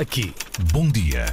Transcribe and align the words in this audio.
Aqui, 0.00 0.32
Bom 0.72 0.88
dia 0.88 1.26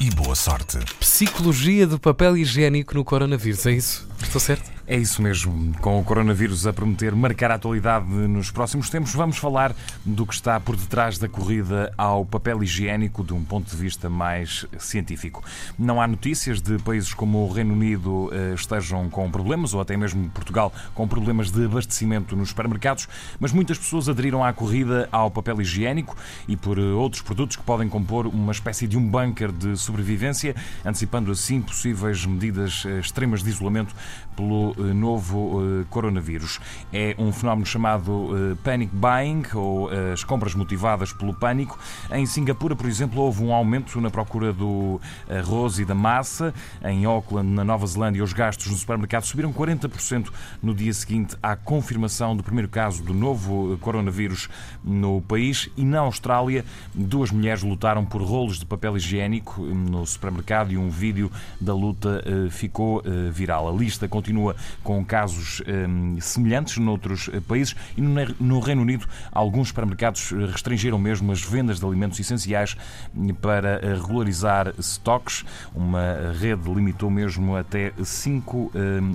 e 0.00 0.10
boa 0.10 0.34
sorte. 0.34 0.76
psicologia 0.98 1.86
do 1.86 2.00
papel 2.00 2.36
higiênico 2.36 2.96
no 2.96 3.04
coronavírus, 3.04 3.64
é 3.64 3.70
isso? 3.70 4.09
Estou 4.22 4.40
certo? 4.40 4.70
É 4.90 4.96
isso 4.96 5.22
mesmo. 5.22 5.72
Com 5.80 6.00
o 6.00 6.04
coronavírus 6.04 6.66
a 6.66 6.72
prometer 6.72 7.14
marcar 7.14 7.52
a 7.52 7.54
atualidade 7.54 8.06
nos 8.08 8.50
próximos 8.50 8.90
tempos, 8.90 9.14
vamos 9.14 9.38
falar 9.38 9.72
do 10.04 10.26
que 10.26 10.34
está 10.34 10.58
por 10.58 10.74
detrás 10.74 11.16
da 11.16 11.28
corrida 11.28 11.92
ao 11.96 12.26
papel 12.26 12.60
higiênico 12.64 13.22
de 13.22 13.32
um 13.32 13.44
ponto 13.44 13.70
de 13.70 13.76
vista 13.76 14.10
mais 14.10 14.66
científico. 14.80 15.44
Não 15.78 16.02
há 16.02 16.08
notícias 16.08 16.60
de 16.60 16.76
países 16.78 17.14
como 17.14 17.46
o 17.46 17.52
Reino 17.52 17.72
Unido 17.72 18.30
eh, 18.32 18.52
estejam 18.52 19.08
com 19.08 19.30
problemas, 19.30 19.74
ou 19.74 19.80
até 19.80 19.96
mesmo 19.96 20.28
Portugal 20.30 20.72
com 20.92 21.06
problemas 21.06 21.52
de 21.52 21.66
abastecimento 21.66 22.34
nos 22.34 22.48
supermercados, 22.48 23.08
mas 23.38 23.52
muitas 23.52 23.78
pessoas 23.78 24.08
aderiram 24.08 24.44
à 24.44 24.52
corrida 24.52 25.08
ao 25.12 25.30
papel 25.30 25.60
higiênico 25.60 26.16
e 26.48 26.56
por 26.56 26.80
eh, 26.80 26.82
outros 26.82 27.22
produtos 27.22 27.54
que 27.54 27.62
podem 27.62 27.88
compor 27.88 28.26
uma 28.26 28.50
espécie 28.50 28.88
de 28.88 28.98
um 28.98 29.08
bunker 29.08 29.52
de 29.52 29.76
sobrevivência, 29.76 30.56
antecipando 30.84 31.30
assim 31.30 31.62
possíveis 31.62 32.26
medidas 32.26 32.82
eh, 32.84 32.98
extremas 32.98 33.44
de 33.44 33.50
isolamento 33.50 33.94
pelo 34.40 34.74
eh, 34.78 34.94
novo 34.94 35.60
eh, 35.60 35.84
coronavírus. 35.90 36.58
É 36.92 37.14
um 37.18 37.30
fenómeno 37.30 37.66
chamado 37.66 38.30
eh, 38.34 38.56
panic 38.64 38.90
buying, 38.94 39.42
ou 39.54 39.90
as 40.12 40.24
compras 40.24 40.54
motivadas 40.54 41.12
pelo 41.12 41.34
pânico. 41.34 41.78
Em 42.10 42.24
Singapura, 42.24 42.74
por 42.74 42.86
exemplo, 42.86 43.20
houve 43.20 43.42
um 43.42 43.52
aumento 43.52 44.00
na 44.00 44.10
procura 44.10 44.52
do 44.52 45.00
arroz 45.28 45.78
e 45.78 45.84
da 45.84 45.94
massa. 45.94 46.54
Em 46.82 47.04
Auckland, 47.04 47.48
na 47.50 47.64
Nova 47.64 47.86
Zelândia, 47.86 48.22
os 48.22 48.32
gastos 48.32 48.68
no 48.68 48.76
supermercado 48.76 49.24
subiram 49.24 49.52
40% 49.52 50.28
no 50.62 50.74
dia 50.74 50.92
seguinte 50.92 51.36
à 51.42 51.56
confirmação 51.56 52.36
do 52.36 52.42
primeiro 52.42 52.68
caso 52.68 53.02
do 53.02 53.12
novo 53.12 53.76
coronavírus 53.78 54.48
no 54.82 55.20
país. 55.22 55.68
E 55.76 55.84
na 55.84 56.00
Austrália, 56.00 56.64
duas 56.94 57.30
mulheres 57.30 57.62
lutaram 57.62 58.04
por 58.04 58.22
rolos 58.22 58.58
de 58.58 58.66
papel 58.66 58.96
higiênico 58.96 59.64
eh, 59.64 59.74
no 59.74 60.06
supermercado 60.06 60.72
e 60.72 60.78
um 60.78 60.88
vídeo 60.88 61.30
da 61.60 61.74
luta 61.74 62.22
ficou 62.50 63.02
viral. 63.32 63.68
A 63.68 63.72
lista 63.72 63.99
continua 64.08 64.56
com 64.82 65.04
casos 65.04 65.62
eh, 65.66 65.86
semelhantes 66.20 66.76
noutros 66.78 67.30
eh, 67.32 67.40
países 67.40 67.74
e 67.96 68.00
no 68.00 68.60
Reino 68.60 68.82
Unido 68.82 69.06
alguns 69.32 69.68
supermercados 69.68 70.32
eh, 70.32 70.46
restringiram 70.46 70.98
mesmo 70.98 71.32
as 71.32 71.42
vendas 71.42 71.78
de 71.78 71.86
alimentos 71.86 72.18
essenciais 72.18 72.76
eh, 72.76 73.32
para 73.40 73.80
eh, 73.82 73.94
regularizar 73.94 74.72
estoques. 74.78 75.44
Uma 75.74 76.32
rede 76.38 76.72
limitou 76.72 77.10
mesmo 77.10 77.56
até 77.56 77.92
5 78.02 78.72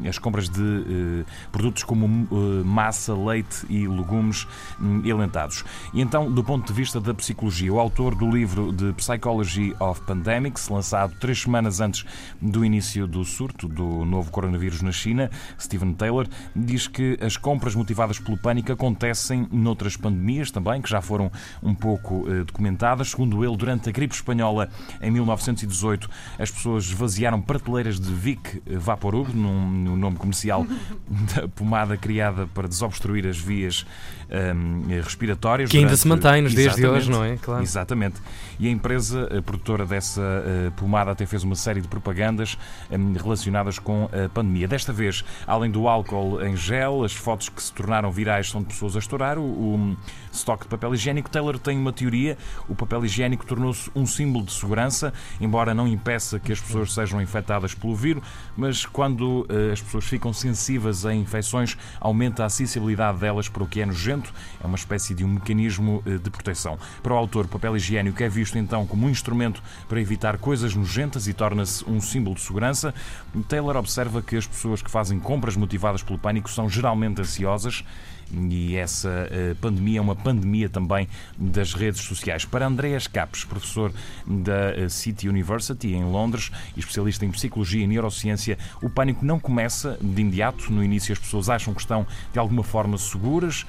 as 0.08 0.18
compras 0.18 0.50
de 0.50 0.62
eh, 0.62 1.26
produtos 1.52 1.84
como 1.84 2.06
eh, 2.06 2.64
massa, 2.64 3.14
leite 3.14 3.66
e 3.70 3.88
legumes 3.88 4.48
hum, 4.80 5.02
elentados. 5.06 5.64
E 5.94 6.02
então, 6.02 6.32
do 6.32 6.44
ponto 6.44 6.68
de 6.68 6.74
vista 6.74 7.00
da 7.00 7.14
psicologia, 7.14 7.74
o 7.74 7.80
autor 7.80 8.16
do 8.16 8.30
livro 8.30 8.74
The 8.74 8.94
Psychology 8.94 9.76
of 9.80 10.02
Pandemics, 10.02 10.70
lançado 10.70 11.16
três 11.20 11.42
semanas 11.42 11.80
antes 11.80 12.06
do 12.42 12.64
início 12.64 13.08
do 13.08 13.24
surto 13.24 13.68
do 13.68 14.06
novo 14.06 14.32
coronavírus 14.32 14.75
na 14.82 14.92
China, 14.92 15.30
Stephen 15.60 15.94
Taylor, 15.94 16.28
diz 16.56 16.88
que 16.88 17.18
as 17.22 17.38
compras 17.38 17.76
motivadas 17.76 18.20
pelo 18.20 18.38
pânico 18.38 18.72
acontecem 18.72 19.48
noutras 19.52 19.96
pandemias 19.98 20.52
também, 20.52 20.82
que 20.82 20.90
já 20.90 21.02
foram 21.02 21.32
um 21.62 21.74
pouco 21.74 22.26
eh, 22.30 22.44
documentadas. 22.44 23.10
Segundo 23.12 23.44
ele, 23.44 23.56
durante 23.56 23.90
a 23.90 23.92
gripe 23.92 24.14
espanhola 24.14 24.70
em 25.02 25.12
1918, 25.12 26.10
as 26.40 26.52
pessoas 26.52 26.86
esvaziaram 26.86 27.42
prateleiras 27.42 28.00
de 28.00 28.12
Vic 28.14 28.62
Vaporub, 28.66 29.30
num, 29.34 29.70
no 29.70 29.96
nome 29.96 30.18
comercial 30.18 30.66
da 31.36 31.48
pomada 31.48 31.98
criada 31.98 32.48
para 32.48 32.68
desobstruir 32.68 33.26
as 33.28 33.38
vias 33.38 33.86
hum, 34.56 34.84
respiratórias. 35.04 35.70
Que 35.70 35.78
ainda 35.78 35.90
durante- 35.90 36.02
se 36.02 36.08
mantém 36.08 36.42
nos 36.42 36.54
dias 36.54 36.76
de 36.76 36.86
hoje, 36.86 37.10
não 37.10 37.24
é? 37.24 37.38
Claro. 37.38 37.64
Exatamente. 37.64 38.16
E 38.60 38.68
a 38.68 38.72
empresa 38.72 39.26
a 39.38 39.42
produtora 39.42 39.86
dessa 39.86 40.22
eh, 40.22 40.72
pomada 40.76 41.12
até 41.12 41.26
fez 41.26 41.44
uma 41.44 41.56
série 41.56 41.82
de 41.82 41.88
propagandas 41.88 42.58
hum, 42.92 43.14
relacionadas 43.14 43.80
com 43.80 44.10
a 44.12 44.30
pandemia. 44.30 44.65
Desta 44.68 44.92
vez, 44.94 45.24
além 45.46 45.70
do 45.70 45.88
álcool 45.88 46.42
em 46.42 46.56
gel, 46.56 47.04
as 47.04 47.14
fotos 47.14 47.50
que 47.50 47.62
se 47.62 47.72
tornaram 47.74 48.12
virais 48.12 48.50
são 48.50 48.62
de 48.62 48.68
pessoas 48.68 48.96
a 48.96 49.00
estourar 49.00 49.38
o, 49.38 49.44
o 49.44 49.98
estoque 50.32 50.64
de 50.64 50.70
papel 50.70 50.94
higiênico. 50.94 51.30
Taylor 51.30 51.58
tem 51.58 51.78
uma 51.78 51.94
teoria: 51.94 52.38
o 52.68 52.76
papel 52.76 53.06
higiênico 53.06 53.46
tornou-se 53.46 53.90
um 53.96 54.06
símbolo 54.06 54.46
de 54.46 54.54
segurança, 54.54 55.14
embora 55.40 55.74
não 55.74 55.88
impeça 55.88 56.40
que 56.40 56.52
as 56.52 56.60
pessoas 56.60 56.94
sejam 56.94 57.22
infectadas 57.22 57.74
pelo 57.74 57.96
vírus, 57.96 58.24
mas 58.56 58.86
quando 58.86 59.46
eh, 59.50 59.74
as 59.74 59.82
pessoas 59.82 60.06
ficam 60.06 60.34
sensíveis 60.34 61.06
a 61.06 61.14
infecções, 61.14 61.78
aumenta 62.00 62.46
a 62.46 62.50
sensibilidade 62.50 63.20
delas 63.20 63.50
para 63.50 63.64
o 63.64 63.68
que 63.68 63.82
é 63.82 63.86
nojento. 63.86 64.34
É 64.64 64.68
uma 64.68 64.76
espécie 64.76 65.14
de 65.14 65.24
um 65.24 65.28
mecanismo 65.28 66.04
eh, 66.06 66.18
de 66.18 66.30
proteção. 66.30 66.78
Para 67.02 67.14
o 67.14 67.18
autor, 67.18 67.46
o 67.46 67.48
papel 67.50 67.76
higiênico 67.76 68.22
é 68.22 68.30
visto 68.30 68.58
então 68.58 68.86
como 68.86 69.08
um 69.08 69.10
instrumento 69.10 69.62
para 69.88 70.00
evitar 70.00 70.38
coisas 70.38 70.76
nojentas 70.76 71.28
e 71.28 71.34
torna-se 71.34 71.84
um 71.90 72.02
símbolo 72.02 72.36
de 72.36 72.42
segurança. 72.42 72.94
Taylor 73.48 73.76
observa 73.76 74.22
que 74.22 74.36
as 74.36 74.46
pessoas 74.56 74.82
que 74.82 74.90
fazem 74.90 75.20
compras 75.20 75.56
motivadas 75.56 76.02
pelo 76.02 76.18
pânico 76.18 76.50
são 76.50 76.70
geralmente 76.70 77.22
ansiosas 77.22 77.84
e 78.32 78.76
essa 78.76 79.28
eh, 79.32 79.56
pandemia 79.62 80.00
é 80.00 80.02
uma 80.02 80.16
pandemia 80.16 80.68
também 80.68 81.08
das 81.38 81.74
redes 81.74 82.02
sociais. 82.02 82.44
Para 82.44 82.66
Andreas 82.66 83.08
Capes, 83.08 83.44
professor 83.44 83.94
da 84.26 84.72
eh, 84.76 84.90
City 84.90 85.30
University 85.30 85.94
em 85.94 86.04
Londres 86.04 86.52
e 86.76 86.80
especialista 86.80 87.26
em 87.26 87.32
psicologia 87.32 87.84
e 87.84 87.88
neurociência, 87.88 88.58
o 88.82 88.90
pânico 88.90 89.24
não 89.24 89.40
começa 89.40 89.98
de 90.02 90.22
imediato. 90.22 90.72
No 90.72 90.84
início 90.84 91.14
as 91.14 91.20
pessoas 91.20 91.50
acham 91.50 91.74
que 91.74 91.82
estão 91.82 92.06
de 92.34 92.40
alguma 92.40 92.64
forma 92.64 92.98
seguras. 92.98 93.66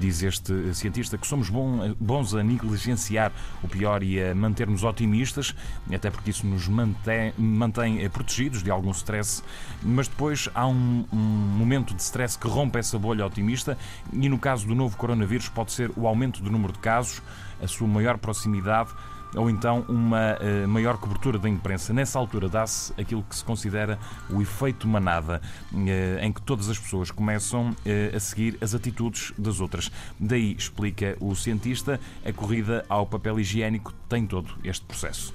Diz 0.00 0.22
este 0.22 0.74
cientista 0.74 1.18
que 1.18 1.26
somos 1.26 1.48
bons 1.50 2.34
a 2.34 2.42
negligenciar 2.42 3.32
o 3.62 3.68
pior 3.68 4.02
e 4.02 4.22
a 4.22 4.34
manter-nos 4.34 4.82
otimistas, 4.84 5.54
até 5.92 6.10
porque 6.10 6.30
isso 6.30 6.46
nos 6.46 6.66
mantém, 6.68 7.32
mantém 7.36 8.02
eh, 8.02 8.08
protegidos 8.08 8.62
de 8.62 8.70
algum 8.70 8.90
stress. 8.90 9.42
Mas 9.82 10.01
depois 10.08 10.48
há 10.54 10.66
um, 10.66 11.04
um 11.12 11.16
momento 11.16 11.94
de 11.94 12.02
stress 12.02 12.38
que 12.38 12.48
rompe 12.48 12.78
essa 12.78 12.98
bolha 12.98 13.26
otimista 13.26 13.76
e 14.12 14.28
no 14.28 14.38
caso 14.38 14.66
do 14.66 14.74
novo 14.74 14.96
coronavírus 14.96 15.48
pode 15.48 15.72
ser 15.72 15.90
o 15.96 16.06
aumento 16.06 16.42
do 16.42 16.50
número 16.50 16.72
de 16.72 16.78
casos, 16.78 17.22
a 17.62 17.66
sua 17.66 17.86
maior 17.86 18.18
proximidade 18.18 18.92
ou 19.34 19.48
então 19.48 19.84
uma 19.88 20.36
eh, 20.40 20.66
maior 20.66 20.98
cobertura 20.98 21.38
da 21.38 21.48
imprensa. 21.48 21.92
Nessa 21.92 22.18
altura 22.18 22.48
dá-se 22.48 22.92
aquilo 23.00 23.22
que 23.22 23.34
se 23.34 23.44
considera 23.44 23.98
o 24.30 24.42
efeito 24.42 24.86
manada, 24.86 25.40
eh, 25.86 26.18
em 26.20 26.32
que 26.32 26.42
todas 26.42 26.68
as 26.68 26.78
pessoas 26.78 27.10
começam 27.10 27.74
eh, 27.84 28.12
a 28.14 28.20
seguir 28.20 28.58
as 28.60 28.74
atitudes 28.74 29.32
das 29.38 29.60
outras. 29.60 29.90
Daí, 30.18 30.54
explica 30.54 31.16
o 31.20 31.34
cientista, 31.34 31.98
a 32.24 32.32
corrida 32.32 32.84
ao 32.88 33.06
papel 33.06 33.40
higiênico 33.40 33.92
tem 34.08 34.26
todo 34.26 34.54
este 34.62 34.84
processo. 34.84 35.34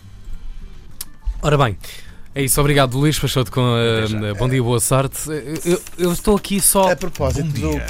Ora 1.41 1.57
bem, 1.57 1.77
é 2.39 2.43
isso. 2.43 2.59
Obrigado, 2.59 2.97
Luís 2.97 3.17
Peixoto, 3.19 3.51
com 3.51 3.61
já. 4.07 4.31
uh, 4.31 4.35
Bom 4.35 4.47
Dia, 4.49 4.61
Boa 4.63 4.79
Sorte. 4.79 5.17
Eu, 5.65 5.81
eu 5.97 6.11
estou 6.11 6.35
aqui 6.35 6.59
só 6.61 6.91
A 6.91 6.95
propósito 6.95 7.47
do. 7.49 7.81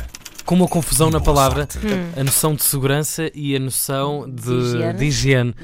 com 0.46 0.56
uma 0.56 0.68
confusão 0.68 1.09
na 1.09 1.19
palavra, 1.19 1.68
sorte. 1.69 1.88
a 2.19 2.24
noção 2.24 2.56
de 2.56 2.63
segurança 2.63 3.30
e 3.35 3.56
a 3.56 3.59
noção 3.59 4.25
de, 4.28 4.41
De 4.44 4.52
higiene. 4.53 4.94
de 5.00 5.06
higiene. 5.06 5.56